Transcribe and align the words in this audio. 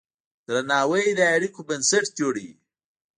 درناوی 0.47 1.05
د 1.17 1.21
اړیکو 1.35 1.59
بنسټ 1.69 2.05
جوړوي. 2.19 2.51